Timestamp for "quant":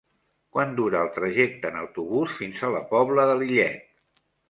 0.55-0.71